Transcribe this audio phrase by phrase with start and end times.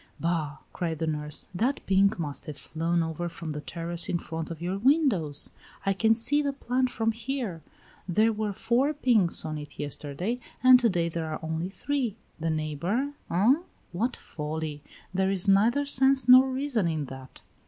[0.19, 1.47] "Bah!" cried the nurse.
[1.53, 5.51] "That pink must have flown over from the terrace in front of your windows.
[5.85, 7.61] I can see the plant from here;
[8.09, 12.15] there were four pinks on it yesterday, and to day there are only three.
[12.39, 13.53] The neighbor, eh?
[13.91, 14.81] What folly!
[15.13, 17.41] There is neither sense nor reason in that."